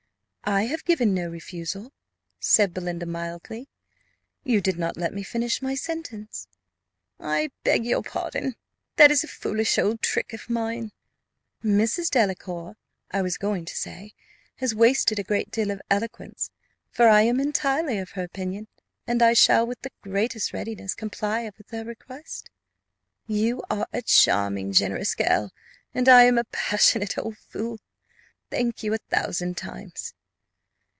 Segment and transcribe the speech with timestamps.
[0.43, 1.93] "I have given no refusal,"
[2.41, 3.69] said Belinda, mildly:
[4.43, 6.47] "you did not let me finish my sentence."
[7.19, 8.55] "I beg pardon;
[8.97, 10.91] that is a foolish old trick of mine."
[11.63, 12.09] "Mrs.
[12.09, 12.75] Delacour,
[13.11, 14.13] I was going to say,
[14.57, 16.49] has wasted a great deal of eloquence:
[16.89, 18.67] for I am entirely of her opinion,
[19.07, 22.49] and I shall, with the greatest readiness, comply with her request."
[23.25, 25.53] "You are a charming, generous girl,
[25.93, 27.79] and I am a passionate old fool
[28.49, 30.13] thank you a thousand times."